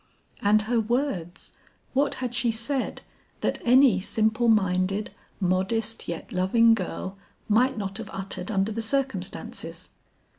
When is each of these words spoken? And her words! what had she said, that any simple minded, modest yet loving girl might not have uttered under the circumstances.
And 0.41 0.63
her 0.63 0.79
words! 0.79 1.53
what 1.93 2.15
had 2.15 2.33
she 2.33 2.51
said, 2.51 3.03
that 3.41 3.61
any 3.63 3.99
simple 3.99 4.47
minded, 4.47 5.11
modest 5.39 6.07
yet 6.07 6.31
loving 6.31 6.73
girl 6.73 7.19
might 7.47 7.77
not 7.77 7.99
have 7.99 8.09
uttered 8.11 8.49
under 8.49 8.71
the 8.71 8.81
circumstances. 8.81 9.89